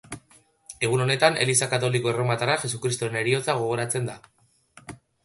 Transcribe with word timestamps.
Egun 0.85 1.01
honetan 1.03 1.35
Eliza 1.43 1.67
Katoliko 1.73 2.11
Erromatarrak 2.13 2.63
Jesukristoren 2.65 3.19
Heriotza 3.21 3.57
gogoratzen 3.61 4.09
da. 4.13 4.17